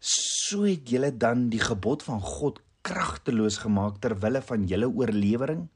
"So 0.00 0.66
het 0.68 0.88
julle 0.88 1.16
dan 1.16 1.48
die 1.48 1.62
gebod 1.64 2.02
van 2.02 2.20
God 2.20 2.60
kragteloos 2.82 3.60
gemaak 3.64 4.00
ter 4.00 4.18
wille 4.20 4.42
van 4.42 4.66
julle 4.66 4.88
oorlewering? 4.88 5.68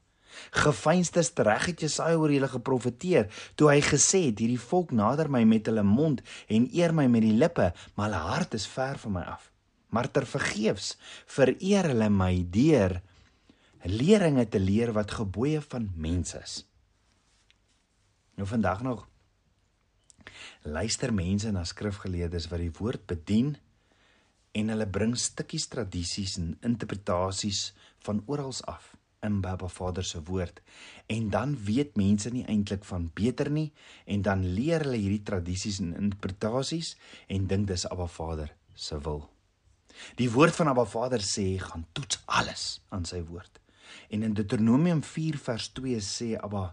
Gefeinstes 0.51 1.33
reg 1.37 1.67
het 1.71 1.81
Jesaja 1.81 2.19
oor 2.19 2.33
julle 2.33 2.51
geprofeteer 2.51 3.31
toe 3.55 3.71
hy 3.71 3.81
gesê 3.81 4.27
het 4.29 4.43
hierdie 4.43 4.61
volk 4.61 4.93
nader 4.93 5.31
my 5.31 5.45
met 5.49 5.71
hulle 5.71 5.87
mond 5.87 6.21
en 6.49 6.69
eer 6.75 6.93
my 6.93 7.07
met 7.07 7.23
die 7.23 7.37
lippe, 7.39 7.73
maar 7.95 8.11
hulle 8.11 8.23
hart 8.35 8.55
is 8.59 8.67
ver 8.67 8.99
van 8.99 9.17
my 9.17 9.25
af. 9.37 9.51
Maar 9.89 10.11
ter 10.11 10.27
vergeefs 10.27 10.97
vereer 11.31 11.93
hulle 11.95 12.11
my 12.11 12.35
deur 12.51 13.01
leringe 13.89 14.49
te 14.49 14.61
leer 14.61 14.93
wat 14.93 15.19
gebooie 15.21 15.61
van 15.61 15.91
mense 15.97 16.39
is." 16.43 16.63
Nou 18.35 18.49
vandag 18.49 18.83
nog 18.83 19.07
luister 20.63 21.13
mense 21.15 21.51
na 21.51 21.65
skrifgeleerdes 21.65 22.49
wat 22.49 22.63
die 22.63 22.73
woord 22.79 23.07
bedien 23.07 23.55
en 24.55 24.71
hulle 24.73 24.87
bring 24.89 25.15
stukkies 25.19 25.67
tradisies 25.69 26.37
en 26.41 26.55
interpretasies 26.67 27.73
van 28.07 28.23
oral 28.27 28.55
af 28.71 28.95
in 29.25 29.41
Baba 29.41 29.69
Vader 29.69 30.05
se 30.05 30.23
woord 30.23 30.61
en 31.07 31.31
dan 31.31 31.57
weet 31.65 31.97
mense 31.97 32.31
nie 32.31 32.45
eintlik 32.45 32.85
van 32.85 33.11
beter 33.15 33.51
nie 33.51 33.71
en 34.05 34.23
dan 34.23 34.45
leer 34.57 34.85
hulle 34.85 35.01
hierdie 35.01 35.25
tradisies 35.31 35.81
en 35.85 35.95
interpretasies 35.97 36.95
en 37.29 37.49
dink 37.51 37.69
dis 37.69 37.87
Abba 37.89 38.07
Vader 38.07 38.53
se 38.75 38.99
wil. 39.01 39.25
Die 40.19 40.31
woord 40.31 40.57
van 40.59 40.69
Abba 40.73 40.85
Vader 40.85 41.23
sê 41.23 41.55
gaan 41.63 41.87
toets 41.93 42.21
alles 42.27 42.65
aan 42.89 43.07
sy 43.09 43.23
woord. 43.23 43.64
En 44.11 44.23
in 44.23 44.35
Deuteronomium 44.35 45.03
4 45.03 45.39
vers 45.39 45.69
2 45.77 46.01
sê 46.01 46.35
Abba 46.41 46.73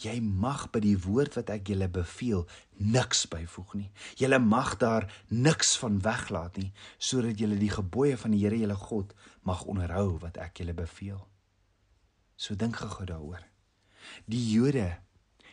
Jy 0.00 0.20
mag 0.22 0.68
by 0.72 0.80
die 0.80 0.96
woord 1.02 1.34
wat 1.36 1.50
ek 1.52 1.68
julle 1.72 1.88
beveel 1.92 2.46
niks 2.78 3.26
byvoeg 3.28 3.74
nie. 3.76 3.88
Julle 4.16 4.38
mag 4.40 4.76
daar 4.80 5.08
niks 5.28 5.74
van 5.82 5.98
weglaat 6.00 6.56
nie 6.60 6.70
sodat 6.96 7.40
julle 7.40 7.58
die 7.60 7.72
gebooie 7.72 8.16
van 8.20 8.32
die 8.32 8.40
Here 8.44 8.56
julle 8.62 8.78
God 8.78 9.12
mag 9.44 9.66
onderhou 9.68 10.20
wat 10.22 10.38
ek 10.40 10.62
julle 10.62 10.76
beveel. 10.78 11.20
So 12.40 12.56
dink 12.56 12.80
gou 12.80 13.04
daaroor. 13.04 13.42
Die 14.24 14.40
Jode 14.54 14.88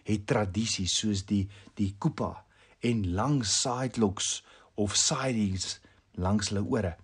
het 0.08 0.28
tradisies 0.30 0.96
soos 0.96 1.26
die 1.28 1.44
die 1.76 1.96
kupa 2.00 2.46
en 2.86 3.04
lang 3.18 3.42
sidelocks 3.44 4.46
of 4.80 4.96
sidings 4.96 5.82
langs 6.16 6.54
hulle 6.54 6.64
ore. 6.64 6.96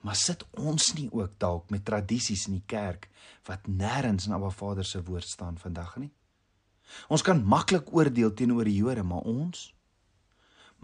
Maar 0.00 0.16
sit 0.16 0.44
ons 0.60 0.92
nie 0.94 1.08
ook 1.12 1.38
dalk 1.38 1.70
met 1.70 1.84
tradisies 1.84 2.46
in 2.46 2.58
die 2.58 2.66
kerk 2.66 3.08
wat 3.48 3.66
nêrens 3.66 4.26
in 4.26 4.34
Abba 4.36 4.50
Vader 4.50 4.84
se 4.84 5.02
woord 5.02 5.26
staan 5.28 5.58
vandag 5.58 5.96
nie? 5.96 6.12
Ons 7.10 7.22
kan 7.26 7.42
maklik 7.42 7.90
oordeel 7.94 8.34
teenoor 8.34 8.68
die 8.68 8.78
Jode, 8.78 9.02
maar 9.02 9.26
ons 9.26 9.72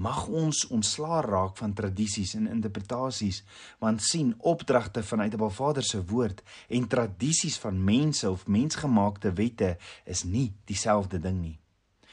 mag 0.02 0.24
ons 0.26 0.64
ontslaa 0.72 1.20
raak 1.20 1.58
van 1.60 1.74
tradisies 1.76 2.32
en 2.34 2.48
interpretasies 2.48 3.42
want 3.82 4.02
sien 4.02 4.32
opdragte 4.38 5.02
vanuit 5.04 5.34
Abba 5.36 5.50
Vader 5.52 5.84
se 5.84 6.00
woord 6.12 6.42
en 6.68 6.88
tradisies 6.88 7.58
van 7.60 7.84
mense 7.84 8.30
of 8.30 8.46
mensgemaakte 8.46 9.34
wette 9.36 9.76
is 10.04 10.24
nie 10.24 10.52
dieselfde 10.64 11.20
ding 11.20 11.40
nie. 11.42 11.58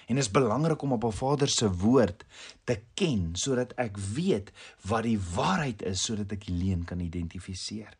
En 0.09 0.17
dit 0.17 0.25
is 0.25 0.31
belangrik 0.33 0.81
om 0.81 0.95
Abba 0.95 1.11
Vader 1.13 1.49
se 1.53 1.67
woord 1.69 2.23
te 2.65 2.79
ken 2.97 3.35
sodat 3.37 3.75
ek 3.77 3.97
weet 4.15 4.49
wat 4.89 5.05
die 5.05 5.19
waarheid 5.21 5.83
is 5.85 6.01
sodat 6.07 6.33
ek 6.33 6.47
die 6.47 6.55
leuen 6.57 6.81
kan 6.89 7.03
identifiseer. 7.05 7.93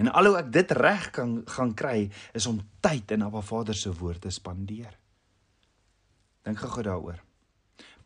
En 0.00 0.08
alhoewel 0.08 0.46
ek 0.46 0.52
dit 0.54 0.72
reg 0.78 1.10
kan 1.12 1.42
gaan 1.50 1.74
kry, 1.76 2.08
is 2.32 2.46
om 2.48 2.62
tyd 2.80 3.12
in 3.12 3.26
Abba 3.26 3.42
Vader 3.44 3.76
se 3.76 3.92
woord 3.92 4.22
te 4.24 4.32
spandeer. 4.32 4.94
Dink 6.48 6.64
gou 6.64 6.84
daaroor. 6.86 7.20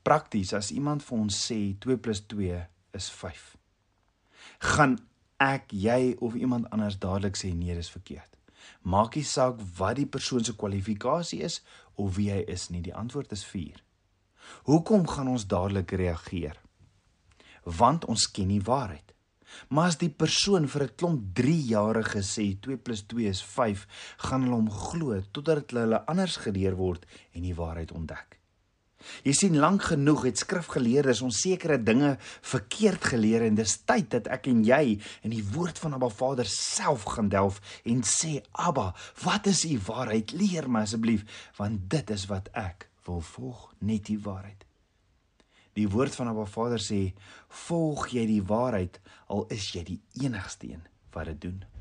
Prakties 0.03 0.51
as 0.59 0.73
iemand 0.75 1.05
vir 1.07 1.19
ons 1.21 1.43
sê 1.47 1.61
2 1.79 2.01
+ 2.03 2.27
2 2.35 2.59
is 2.99 3.11
5. 3.23 3.45
Gaan 4.73 4.99
ek, 5.39 5.71
jy 5.71 6.17
of 6.19 6.35
iemand 6.35 6.67
anders 6.75 6.99
dadelik 6.99 7.39
sê 7.39 7.53
nee, 7.55 7.75
dis 7.75 7.93
verkeerd. 7.93 8.31
Maak 8.83 9.17
nie 9.17 9.25
saak 9.25 9.61
wat 9.79 9.97
die 9.97 10.07
persoon 10.07 10.45
se 10.45 10.57
kwalifikasie 10.57 11.43
is 11.43 11.63
of 11.95 12.17
wie 12.17 12.31
hy 12.33 12.43
is 12.49 12.69
nie, 12.71 12.83
die 12.83 12.95
antwoord 12.95 13.33
is 13.33 13.45
4. 13.45 13.83
Hoekom 14.69 15.07
gaan 15.07 15.29
ons 15.29 15.47
dadelik 15.47 15.93
reageer? 15.93 16.59
Want 17.65 18.05
ons 18.11 18.27
ken 18.31 18.49
die 18.49 18.63
waarheid. 18.63 19.13
Maar 19.69 19.93
as 19.93 19.99
die 20.01 20.11
persoon 20.11 20.69
vir 20.69 20.83
'n 20.85 20.95
klomp 20.97 21.35
3 21.35 21.59
jare 21.69 22.03
gesê 22.03 22.59
2 22.61 22.77
+ 22.77 23.09
2 23.09 23.29
is 23.29 23.43
5, 23.43 23.87
gaan 24.19 24.43
hulle 24.43 24.55
hom 24.55 24.71
glo 24.71 25.21
totdat 25.33 25.71
hulle 25.71 26.07
anders 26.07 26.37
geleer 26.37 26.77
word 26.77 27.07
en 27.35 27.43
die 27.43 27.55
waarheid 27.55 27.93
ontdek. 27.93 28.42
Jy 29.27 29.35
sien 29.37 29.59
lank 29.61 29.89
genoeg 29.93 30.27
het 30.29 30.43
skrifgeleerdes 30.43 31.23
ons 31.25 31.43
sekere 31.45 31.79
dinge 31.83 32.17
verkeerd 32.41 33.11
geleer 33.13 33.47
en 33.47 33.59
dis 33.59 33.77
tyd 33.89 34.11
dat 34.15 34.31
ek 34.33 34.49
en 34.53 34.65
jy 34.67 34.99
in 35.23 35.35
die 35.35 35.45
woord 35.55 35.79
van 35.83 35.97
Abba 35.99 36.11
Vader 36.13 36.49
self 36.49 37.07
gaan 37.15 37.31
delf 37.33 37.61
en 37.89 38.03
sê 38.07 38.41
Abba, 38.53 38.93
wat 39.25 39.47
is 39.51 39.65
u 39.69 39.79
waarheid? 39.87 40.35
Leer 40.37 40.69
my 40.71 40.85
asseblief, 40.87 41.27
want 41.59 41.89
dit 41.91 42.11
is 42.11 42.27
wat 42.31 42.51
ek 42.59 42.89
wil 43.07 43.21
volg, 43.33 43.73
net 43.81 44.07
die 44.11 44.21
waarheid. 44.23 44.67
Die 45.79 45.89
woord 45.89 46.15
van 46.15 46.29
Abba 46.29 46.45
Vader 46.45 46.81
sê: 46.81 47.15
"Volg 47.49 48.09
jy 48.13 48.27
die 48.27 48.43
waarheid, 48.45 49.01
al 49.27 49.47
is 49.49 49.73
jy 49.73 49.85
die 49.85 50.01
enigste 50.21 50.69
een 50.69 50.83
wat 51.13 51.25
dit 51.25 51.41
doen." 51.41 51.72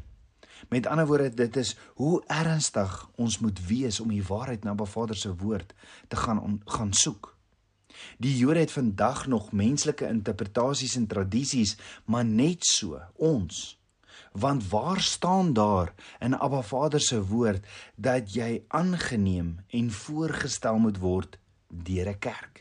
Met 0.72 0.88
ander 0.88 1.08
woorde, 1.08 1.34
dit 1.34 1.56
is 1.56 1.74
hoe 2.00 2.24
ernstig 2.32 3.10
ons 3.20 3.40
moet 3.44 3.58
wees 3.68 4.00
om 4.00 4.08
die 4.08 4.24
waarheid 4.24 4.64
na 4.64 4.72
Abba 4.72 4.86
Vader 4.88 5.18
se 5.20 5.34
woord 5.36 5.74
te 6.08 6.16
gaan 6.16 6.40
on, 6.40 6.62
gaan 6.66 6.94
soek. 6.96 7.34
Die 8.24 8.38
Jode 8.38 8.64
het 8.64 8.72
vandag 8.72 9.26
nog 9.28 9.52
menslike 9.52 10.08
interpretasies 10.08 10.96
en 10.96 11.10
tradisies, 11.12 11.76
maar 12.06 12.24
net 12.26 12.64
so 12.64 13.02
ons. 13.20 13.60
Want 14.32 14.70
waar 14.72 15.02
staan 15.04 15.52
daar 15.54 15.92
in 16.24 16.40
Abba 16.40 16.62
Vader 16.62 17.04
se 17.04 17.20
woord 17.20 17.68
dat 17.96 18.32
jy 18.34 18.64
aangeneem 18.68 19.58
en 19.68 19.92
voorgestel 19.92 20.80
moet 20.80 21.04
word 21.04 21.40
deur 21.68 22.08
'n 22.16 22.20
kerk? 22.20 22.61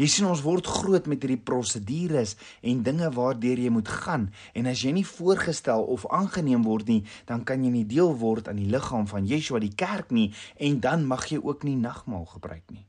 Jy 0.00 0.08
sien 0.10 0.28
ons 0.30 0.42
word 0.44 0.66
groot 0.66 1.06
met 1.10 1.22
hierdie 1.22 1.40
prosedures 1.40 2.36
en 2.62 2.84
dinge 2.86 3.10
waardeur 3.16 3.60
jy 3.60 3.72
moet 3.72 3.88
gaan 3.88 4.28
en 4.54 4.70
as 4.70 4.84
jy 4.84 4.94
nie 4.96 5.06
voorgestel 5.06 5.84
of 5.94 6.06
aangeneem 6.10 6.64
word 6.66 6.88
nie, 6.90 7.02
dan 7.26 7.44
kan 7.44 7.64
jy 7.64 7.72
nie 7.74 7.86
deel 7.88 8.14
word 8.20 8.48
aan 8.48 8.60
die 8.60 8.70
liggaam 8.70 9.06
van 9.10 9.28
Yeshua 9.28 9.60
die 9.62 9.74
kerk 9.74 10.12
nie 10.14 10.30
en 10.58 10.80
dan 10.80 11.06
mag 11.08 11.28
jy 11.32 11.40
ook 11.42 11.66
nie 11.68 11.76
nagmaal 11.80 12.26
gebruik 12.36 12.66
nie. 12.70 12.86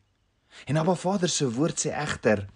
En 0.67 0.77
Abba 0.77 0.95
Vader 0.95 1.29
se 1.29 1.48
woord 1.48 1.79
sê 1.79 1.93
egter 1.95 2.48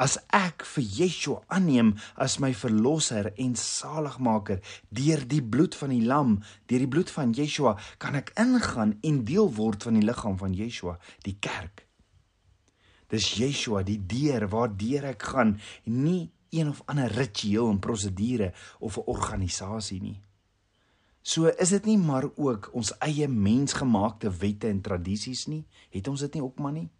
as 0.00 0.16
ek 0.32 0.64
vir 0.64 0.86
Yeshua 1.00 1.42
aanneem 1.52 1.92
as 2.24 2.38
my 2.40 2.52
verlosser 2.56 3.30
en 3.36 3.52
saligmaker 3.58 4.62
deur 5.00 5.26
die 5.28 5.42
bloed 5.42 5.76
van 5.76 5.92
die 5.92 6.06
lam, 6.08 6.38
deur 6.70 6.86
die 6.86 6.92
bloed 6.94 7.12
van 7.12 7.34
Yeshua, 7.36 7.76
kan 8.00 8.16
ek 8.16 8.32
ingaan 8.40 8.96
en 9.04 9.22
deel 9.28 9.52
word 9.60 9.84
van 9.88 10.00
die 10.00 10.06
liggaam 10.06 10.38
van 10.40 10.56
Yeshua, 10.56 10.96
die 11.26 11.36
kerk. 11.36 11.89
Dis 13.10 13.32
Yeshua 13.34 13.82
die 13.82 13.98
deur 13.98 14.46
waardeur 14.52 15.10
ek 15.10 15.22
gaan, 15.32 15.56
nie 15.84 16.30
een 16.50 16.68
of 16.68 16.82
ander 16.86 17.10
ritueel 17.10 17.70
en 17.70 17.78
prosedure 17.78 18.52
of 18.78 18.96
'n 18.96 19.06
organisasie 19.06 20.00
nie. 20.00 20.20
So 21.22 21.46
is 21.46 21.68
dit 21.68 21.84
nie 21.84 21.98
maar 21.98 22.24
ook 22.36 22.70
ons 22.72 22.98
eie 22.98 23.28
mensgemaakte 23.28 24.30
wette 24.30 24.68
en 24.68 24.80
tradisies 24.80 25.46
nie? 25.46 25.66
Het 25.90 26.08
ons 26.08 26.20
dit 26.20 26.34
nie 26.34 26.42
ook 26.42 26.58
maar 26.58 26.72
nie? 26.72 26.90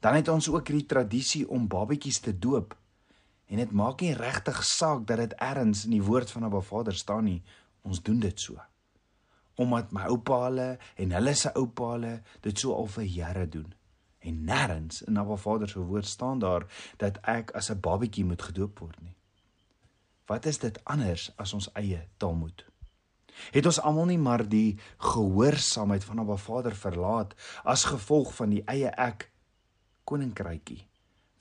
Dan 0.00 0.14
het 0.14 0.28
ons 0.28 0.48
ook 0.48 0.68
hierdie 0.68 0.86
tradisie 0.86 1.48
om 1.48 1.68
babatjies 1.68 2.20
te 2.20 2.38
doop. 2.38 2.76
En 3.46 3.56
dit 3.56 3.70
maak 3.70 4.00
nie 4.00 4.14
regtig 4.14 4.64
saak 4.64 5.06
dat 5.06 5.16
dit 5.16 5.32
ergens 5.32 5.84
in 5.84 5.90
die 5.90 6.02
woord 6.02 6.30
van 6.30 6.44
'n 6.44 6.62
Vader 6.62 6.94
staan 6.94 7.24
nie. 7.24 7.42
Ons 7.82 8.02
doen 8.02 8.18
dit 8.18 8.40
so. 8.40 8.60
Omdat 9.54 9.92
my 9.92 10.02
oupa 10.02 10.44
hulle 10.44 10.78
en 10.96 11.12
hulle 11.12 11.34
se 11.34 11.54
oupa 11.54 11.90
hulle 11.90 12.22
dit 12.40 12.58
so 12.58 12.74
al 12.74 12.86
vir 12.86 13.04
jare 13.04 13.48
doen 13.48 13.74
en 14.22 14.44
nêrens 14.46 15.02
in 15.06 15.18
Abba 15.18 15.36
Vader 15.36 15.68
se 15.68 15.78
woord 15.78 16.06
staan 16.06 16.38
daar 16.38 16.66
dat 16.96 17.18
ek 17.22 17.50
as 17.58 17.70
'n 17.70 17.80
babatjie 17.80 18.24
moet 18.24 18.42
gedoop 18.42 18.78
word 18.78 19.00
nie. 19.02 19.16
Wat 20.26 20.46
is 20.46 20.58
dit 20.58 20.84
anders 20.84 21.32
as 21.36 21.52
ons 21.52 21.72
eie 21.72 22.08
Talmud? 22.16 22.64
Het 23.50 23.66
ons 23.66 23.80
almal 23.80 24.04
nie 24.04 24.18
maar 24.18 24.48
die 24.48 24.78
gehoorsaamheid 24.96 26.04
van 26.04 26.18
Abba 26.18 26.36
Vader 26.36 26.74
verlaat 26.76 27.34
as 27.64 27.84
gevolg 27.84 28.34
van 28.34 28.50
die 28.50 28.62
eie 28.64 28.90
ek 28.90 29.30
koninkrykie 30.04 30.86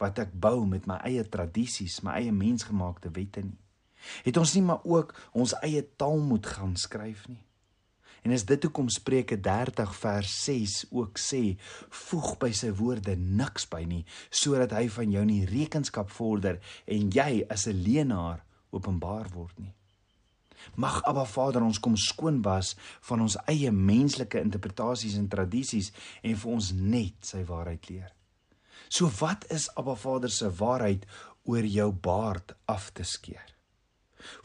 wat 0.01 0.19
ek 0.19 0.33
bou 0.33 0.65
met 0.65 0.88
my 0.89 0.97
eie 1.05 1.23
tradisies, 1.29 2.01
my 2.01 2.11
eie 2.11 2.31
mensgemaakte 2.31 3.11
wette 3.13 3.43
nie. 3.45 3.59
Het 4.25 4.38
ons 4.38 4.53
nie 4.57 4.63
maar 4.65 4.81
ook 4.83 5.13
ons 5.38 5.53
eie 5.61 5.83
Talmud 5.95 6.45
gaan 6.45 6.75
skryf 6.75 7.27
nie? 7.27 7.43
En 8.21 8.31
is 8.31 8.45
dit 8.45 8.63
hoekom 8.63 8.89
Spreuke 8.89 9.39
30 9.39 9.95
vers 9.95 10.43
6 10.43 10.85
ook 10.89 11.17
sê: 11.17 11.57
Voeg 11.89 12.37
by 12.37 12.51
sy 12.53 12.69
woorde 12.77 13.15
niks 13.17 13.65
by 13.69 13.81
nie, 13.89 14.03
sodat 14.29 14.75
hy 14.77 14.85
van 14.93 15.11
jou 15.11 15.25
nie 15.25 15.45
rekenskap 15.49 16.11
vorder 16.13 16.61
en 16.85 17.09
jy 17.09 17.45
as 17.49 17.67
'n 17.67 17.81
leenaar 17.81 18.45
openbaar 18.69 19.29
word 19.33 19.59
nie. 19.59 19.73
Mag 20.75 21.01
Abba 21.03 21.25
Vader 21.25 21.63
ons 21.65 21.79
kom 21.79 21.95
skoon 21.97 22.41
was 22.41 22.75
van 23.09 23.21
ons 23.21 23.37
eie 23.49 23.71
menslike 23.71 24.39
interpretasies 24.39 25.17
en 25.17 25.27
tradisies 25.27 25.91
en 26.21 26.35
vir 26.35 26.51
ons 26.51 26.71
net 26.71 27.15
sy 27.25 27.43
waarheid 27.43 27.89
leer. 27.89 28.11
So 28.89 29.09
wat 29.19 29.47
is 29.49 29.69
Abba 29.75 29.95
Vader 29.95 30.29
se 30.29 30.49
waarheid 30.49 31.05
oor 31.43 31.65
jou 31.65 31.91
baard 31.91 32.53
af 32.65 32.91
te 32.91 33.03
skeer? 33.03 33.47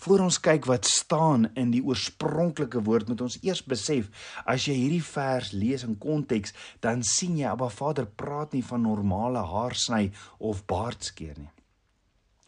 Voor 0.04 0.24
ons 0.26 0.38
kyk 0.40 0.66
wat 0.70 0.86
staan 0.88 1.48
in 1.54 1.70
die 1.74 1.82
oorspronklike 1.84 2.82
woord, 2.86 3.08
moet 3.08 3.24
ons 3.26 3.38
eers 3.42 3.62
besef 3.64 4.08
as 4.44 4.68
jy 4.68 4.76
hierdie 4.76 5.04
vers 5.04 5.52
lees 5.52 5.84
in 5.86 5.98
konteks, 5.98 6.54
dan 6.80 7.02
sien 7.06 7.36
jy 7.38 7.50
Abba 7.50 7.68
Vader 7.72 8.06
praat 8.06 8.56
nie 8.56 8.64
van 8.64 8.86
normale 8.86 9.42
haarsny 9.46 10.10
of 10.38 10.64
baardskeer 10.66 11.36
nie. 11.38 11.52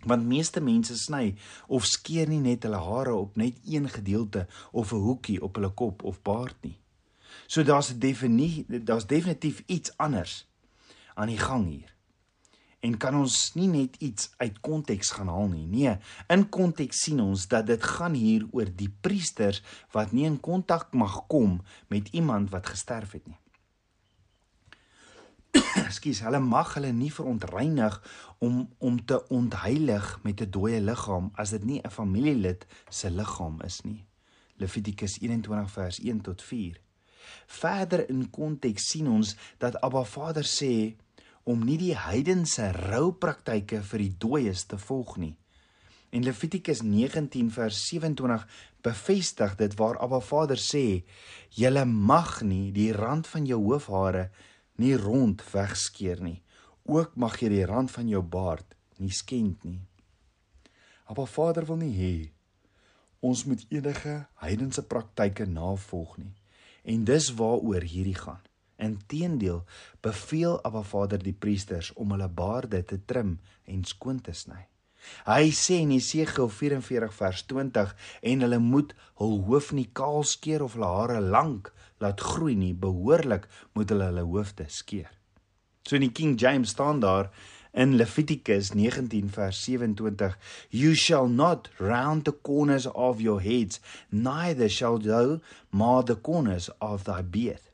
Want 0.06 0.28
meeste 0.30 0.61
mense 0.62 0.94
sny 0.97 1.35
of 1.66 1.87
skeer 1.90 2.28
nie 2.30 2.40
net 2.40 2.62
hulle 2.62 2.78
hare 2.78 3.16
op 3.18 3.37
net 3.37 3.58
een 3.66 3.88
gedeelte 3.90 4.47
of 4.73 4.92
'n 4.92 5.02
hoekie 5.02 5.42
op 5.42 5.54
hulle 5.56 5.70
kop 5.70 6.04
of 6.04 6.23
baard 6.23 6.56
nie. 6.62 6.78
So 7.47 7.62
daar's 7.62 7.90
'n 7.90 7.99
definisie, 7.99 8.64
daar's 8.85 9.06
definitief 9.06 9.62
iets 9.66 9.97
anders 9.97 10.47
aan 11.14 11.28
die 11.28 11.38
gang 11.38 11.66
hier 11.66 11.98
en 12.80 12.94
kan 12.97 13.16
ons 13.18 13.37
nie 13.58 13.66
net 13.70 13.97
iets 14.04 14.30
uit 14.38 14.61
konteks 14.61 15.11
gaan 15.16 15.30
haal 15.32 15.50
nie. 15.50 15.66
Nee, 15.66 15.97
in 16.30 16.47
konteks 16.54 17.02
sien 17.06 17.20
ons 17.20 17.49
dat 17.50 17.66
dit 17.66 17.82
gaan 17.82 18.14
hier 18.14 18.47
oor 18.54 18.70
die 18.70 18.90
priesters 19.02 19.62
wat 19.94 20.14
nie 20.14 20.28
in 20.28 20.38
kontak 20.40 20.94
mag 20.94 21.25
kom 21.26 21.58
met 21.88 22.08
iemand 22.14 22.50
wat 22.54 22.70
gesterf 22.70 23.16
het 23.18 23.26
nie. 23.26 23.38
Ekskuus, 25.88 26.20
hulle 26.26 26.40
mag 26.44 26.75
hulle 26.76 26.92
nie 26.92 27.11
verontreinig 27.12 27.99
om 28.44 28.66
om 28.85 28.99
te 29.04 29.18
ontheilig 29.35 30.11
met 30.23 30.42
'n 30.42 30.50
dooie 30.50 30.80
liggaam 30.80 31.32
as 31.35 31.50
dit 31.50 31.64
nie 31.64 31.80
'n 31.82 31.90
familielid 31.90 32.66
se 32.90 33.11
liggaam 33.11 33.61
is 33.64 33.80
nie. 33.82 34.04
Levitikus 34.56 35.18
21 35.20 35.70
vers 35.70 35.99
1 35.99 36.20
tot 36.20 36.42
4. 36.42 36.80
Verder 37.47 38.08
in 38.08 38.30
konteks 38.30 38.88
sien 38.90 39.08
ons 39.08 39.37
dat 39.58 39.80
Abba 39.80 40.04
Vader 40.04 40.44
sê 40.44 40.97
om 41.49 41.62
nie 41.64 41.78
die 41.81 41.95
heidense 41.97 42.67
roupraktyke 42.76 43.81
vir 43.90 44.02
die 44.05 44.14
dooies 44.21 44.67
te 44.69 44.76
volg 44.81 45.17
nie. 45.17 45.35
En 46.12 46.25
Levitikus 46.25 46.83
19 46.85 47.49
vers 47.52 47.78
27 47.88 48.45
bevestig 48.85 49.55
dit 49.57 49.76
waar 49.81 49.97
Abba 50.05 50.21
Vader 50.21 50.61
sê: 50.61 51.05
"Julle 51.50 51.85
mag 51.85 52.43
nie 52.43 52.73
die 52.73 52.93
rand 52.93 53.26
van 53.26 53.47
jou 53.47 53.61
hoofhare 53.64 54.31
nie 54.76 54.95
rond 54.97 55.43
wegskeer 55.52 56.21
nie. 56.21 56.43
Ook 56.85 57.17
mag 57.17 57.40
jy 57.40 57.49
die 57.49 57.67
rand 57.67 57.90
van 57.90 58.09
jou 58.09 58.23
baard 58.23 58.76
nie 58.99 59.11
skend 59.11 59.64
nie." 59.64 59.81
Abba 61.07 61.25
Vader 61.25 61.64
wil 61.67 61.76
nie 61.76 61.97
hê 61.97 62.31
ons 63.21 63.45
moet 63.45 63.64
enige 63.69 64.26
heidense 64.35 64.83
praktyke 64.87 65.47
navolg 65.47 66.19
nie. 66.19 66.35
En 66.85 67.05
dis 67.05 67.33
waaroor 67.35 67.83
hierdie 67.83 68.14
gaan. 68.14 68.43
Inteendeel 68.78 69.64
beveel 70.00 70.58
Abba 70.64 70.82
Vader 70.87 71.23
die 71.23 71.35
priesters 71.35 71.92
om 71.94 72.14
hulle 72.14 72.28
baarde 72.28 72.82
te 72.87 72.99
trim 73.04 73.38
en 73.66 73.85
skoon 73.85 74.20
te 74.23 74.35
sny. 74.35 74.61
Hy 75.26 75.50
sê 75.54 75.78
in 75.82 75.92
Jesegiel 75.94 76.49
44 76.52 77.12
vers 77.18 77.44
20 77.50 77.92
en 78.30 78.44
hulle 78.44 78.58
moet 78.62 78.94
hul 79.20 79.37
hoof 79.49 79.70
nie 79.76 79.88
kaal 80.00 80.25
skeer 80.26 80.64
of 80.64 80.75
hulle 80.76 80.90
hare 80.94 81.20
lank 81.23 81.70
laat 82.02 82.23
groei 82.23 82.56
nie, 82.58 82.75
behoorlik 82.75 83.49
moet 83.75 83.91
hulle 83.95 84.10
hulle 84.10 84.26
hoofde 84.26 84.67
skeer. 84.71 85.10
So 85.86 85.97
in 85.97 86.06
die 86.06 86.14
King 86.14 86.36
James 86.38 86.75
staan 86.75 87.00
daar 87.00 87.30
in 87.73 87.97
Levitikus 87.97 88.73
19 88.75 89.30
vers 89.30 89.62
27 89.64 90.36
You 90.71 90.95
shall 90.95 91.28
not 91.28 91.71
round 91.78 92.25
the 92.25 92.34
corners 92.43 92.86
of 92.86 93.21
your 93.21 93.41
heads 93.41 93.80
neither 94.10 94.69
shall 94.69 94.99
thou 94.99 95.41
mar 95.71 96.04
the 96.04 96.17
corners 96.17 96.69
of 96.80 97.04
thy 97.04 97.23
beard 97.23 97.68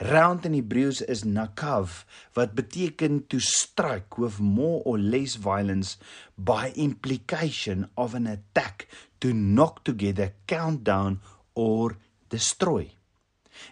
Round 0.00 0.46
in 0.48 0.54
Hebreëus 0.56 1.02
is 1.12 1.26
nakav 1.28 2.06
wat 2.32 2.54
beteken 2.56 3.18
to 3.28 3.36
strike 3.44 4.16
with 4.16 4.38
more 4.40 4.80
or 4.88 4.96
less 4.96 5.34
violence 5.36 5.98
by 6.40 6.72
implication 6.72 7.84
of 8.00 8.14
an 8.16 8.26
attack 8.26 8.88
to 9.20 9.34
knock 9.34 9.84
together, 9.84 10.32
count 10.46 10.84
down 10.88 11.20
or 11.52 11.98
destroy. 12.32 12.88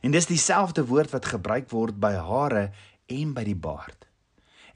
En 0.04 0.12
dis 0.12 0.28
dieselfde 0.28 0.84
woord 0.84 1.16
wat 1.16 1.32
gebruik 1.32 1.72
word 1.72 1.96
by 1.96 2.12
hare 2.20 2.66
en 3.08 3.32
by 3.32 3.46
die 3.48 3.56
baard. 3.56 4.04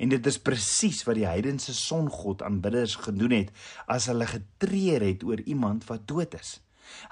En 0.01 0.09
dit 0.09 0.25
is 0.27 0.41
presies 0.41 1.05
wat 1.05 1.21
die 1.21 1.29
heidense 1.29 1.77
songod 1.77 2.41
aanbidders 2.41 2.97
gedoen 3.05 3.37
het 3.43 3.53
as 3.93 4.09
hulle 4.09 4.25
getreur 4.31 5.05
het 5.05 5.21
oor 5.29 5.45
iemand 5.45 5.85
wat 5.93 6.09
dood 6.09 6.41
is. 6.41 6.63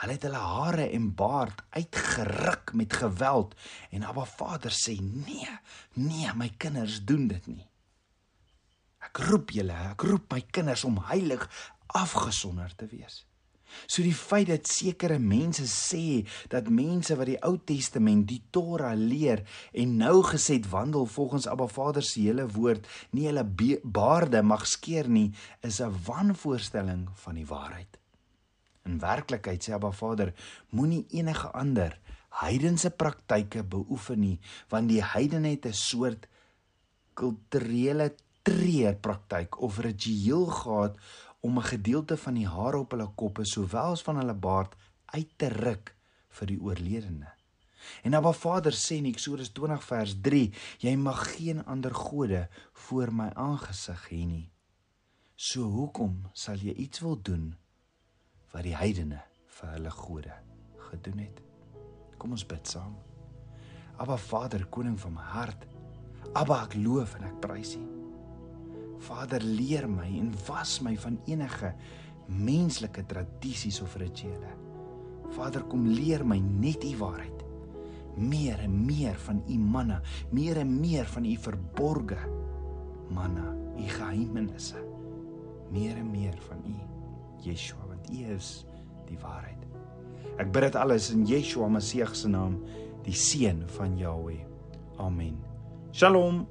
Hulle 0.02 0.16
het 0.16 0.26
hulle 0.26 0.42
hare 0.42 0.86
en 0.90 1.14
baard 1.14 1.62
uitgeruk 1.70 2.72
met 2.74 2.92
geweld 2.92 3.54
en 3.90 4.04
Abba 4.04 4.24
Vader 4.24 4.74
sê: 4.74 4.98
"Nee, 5.00 5.48
nee, 5.94 6.34
my 6.34 6.52
kinders 6.56 7.04
doen 7.04 7.26
dit 7.28 7.46
nie. 7.46 7.66
Ek 9.00 9.16
roep 9.16 9.50
julle, 9.50 9.76
ek 9.90 10.02
roep 10.02 10.32
my 10.32 10.40
kinders 10.40 10.84
om 10.84 11.02
heilig 11.10 11.48
afgesonder 11.86 12.74
te 12.76 12.86
wees." 12.86 13.24
So 13.86 14.02
die 14.02 14.14
feit 14.14 14.48
dat 14.50 14.68
sekere 14.70 15.18
mense 15.22 15.66
sê 15.70 16.26
dat 16.52 16.70
mense 16.72 17.16
wat 17.18 17.30
die 17.30 17.38
Ou 17.46 17.56
Testament, 17.64 18.26
die 18.28 18.42
Torah 18.50 18.96
leer 18.98 19.44
en 19.72 19.96
nou 20.00 20.22
geset 20.26 20.68
wandel 20.72 21.06
volgens 21.06 21.46
Abba 21.50 21.68
Vader 21.70 22.02
se 22.02 22.24
hele 22.26 22.48
woord, 22.56 22.88
nie 23.14 23.28
hulle 23.28 23.46
baarde 23.84 24.42
mag 24.42 24.66
skeer 24.66 25.08
nie, 25.08 25.30
is 25.62 25.80
'n 25.80 25.94
wanvoorstelling 26.06 27.08
van 27.14 27.34
die 27.34 27.46
waarheid. 27.46 27.99
In 28.88 28.98
werklikheid 28.98 29.62
sê 29.64 29.74
Abba 29.76 29.92
Vader, 29.92 30.32
moenie 30.70 31.06
enige 31.10 31.50
ander 31.52 31.98
heidense 32.40 32.90
praktyke 32.90 33.64
beoefen 33.66 34.20
nie, 34.22 34.36
want 34.70 34.88
die 34.88 35.02
heidene 35.02 35.54
het 35.56 35.66
'n 35.66 35.72
soort 35.72 36.28
kulturele 37.14 38.14
tree 38.42 38.94
praktyk 38.94 39.60
of 39.60 39.78
ritueel 39.78 40.46
gehad 40.46 40.96
om 41.40 41.58
'n 41.58 41.70
gedeelte 41.72 42.16
van 42.16 42.34
die 42.34 42.46
hare 42.46 42.78
op 42.78 42.90
hulle 42.90 43.10
koppe 43.14 43.44
sowel 43.44 43.92
as 43.92 44.02
van 44.02 44.16
hulle 44.16 44.34
baard 44.34 44.76
uit 45.06 45.30
te 45.36 45.48
ruk 45.48 45.94
vir 46.28 46.46
die 46.46 46.60
oorledene. 46.60 47.28
En 48.02 48.14
Abba 48.14 48.32
Vader 48.32 48.72
sê 48.72 48.96
in 48.96 49.06
Eksodus 49.06 49.52
20 49.52 49.84
vers 49.84 50.14
3, 50.22 50.52
jy 50.78 50.96
mag 50.96 51.36
geen 51.36 51.64
ander 51.64 51.94
gode 51.94 52.48
voor 52.72 53.12
my 53.12 53.30
aangesig 53.34 54.08
hê 54.10 54.24
nie. 54.26 54.50
So 55.34 55.62
hoekom 55.62 56.28
sal 56.32 56.56
jy 56.56 56.72
iets 56.72 57.00
wil 57.00 57.22
doen 57.22 57.56
wat 58.52 58.66
die 58.66 58.76
heidene 58.76 59.20
vir 59.58 59.72
hulle 59.76 59.92
gode 59.94 60.34
gedoen 60.90 61.22
het. 61.26 61.40
Kom 62.20 62.34
ons 62.36 62.46
bid 62.46 62.66
saam. 62.68 62.96
Aba 64.00 64.16
Vader, 64.16 64.64
koning 64.72 64.96
van 65.00 65.14
my 65.16 65.26
hart. 65.34 65.66
Aba, 66.38 66.64
ek 66.66 66.76
loof 66.80 67.16
en 67.18 67.26
ek 67.28 67.40
prys 67.44 67.74
U. 67.78 67.84
Vader, 69.00 69.44
leer 69.44 69.86
my 69.88 70.08
en 70.18 70.32
was 70.46 70.78
my 70.84 70.94
van 71.00 71.18
enige 71.28 71.72
menslike 72.30 73.06
tradisies 73.10 73.80
of 73.84 73.96
rituele. 74.00 74.52
Vader, 75.34 75.64
kom 75.70 75.86
leer 75.88 76.24
my 76.26 76.38
net 76.40 76.84
U 76.84 76.94
waarheid. 77.00 77.44
Meer 78.20 78.60
en 78.66 78.74
meer 78.84 79.16
van 79.26 79.42
U 79.48 79.58
manna, 79.58 80.00
meer 80.34 80.60
en 80.60 80.72
meer 80.80 81.08
van 81.08 81.28
U 81.28 81.36
verborge 81.46 82.20
manna, 83.14 83.52
U 83.78 83.86
geheimenisse. 83.88 84.80
Meer 85.70 86.00
en 86.02 86.10
meer 86.10 86.36
van 86.48 86.64
U, 86.66 86.74
Yeshua. 87.46 87.79
U 88.08 88.22
is 88.34 88.64
die 89.08 89.18
waarheid. 89.20 89.66
Ek 90.40 90.48
bid 90.54 90.70
dit 90.70 90.78
alles 90.80 91.10
in 91.12 91.26
Yeshua 91.28 91.68
Messie 91.68 92.06
se 92.16 92.28
naam, 92.28 92.60
die 93.04 93.16
seun 93.16 93.66
van 93.76 93.98
Jahweh. 93.98 94.40
Amen. 94.98 95.36
Shalom. 95.92 96.46